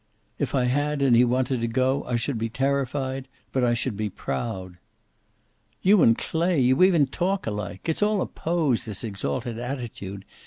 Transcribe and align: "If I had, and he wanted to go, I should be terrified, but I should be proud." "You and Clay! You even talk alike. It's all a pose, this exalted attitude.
"If 0.39 0.55
I 0.55 0.63
had, 0.63 1.03
and 1.03 1.15
he 1.15 1.23
wanted 1.23 1.61
to 1.61 1.67
go, 1.67 2.03
I 2.05 2.15
should 2.15 2.39
be 2.39 2.49
terrified, 2.49 3.27
but 3.51 3.63
I 3.63 3.75
should 3.75 3.95
be 3.95 4.09
proud." 4.09 4.77
"You 5.83 6.01
and 6.01 6.17
Clay! 6.17 6.59
You 6.59 6.81
even 6.81 7.05
talk 7.05 7.45
alike. 7.45 7.87
It's 7.87 8.01
all 8.01 8.19
a 8.19 8.25
pose, 8.25 8.85
this 8.85 9.03
exalted 9.03 9.59
attitude. 9.59 10.25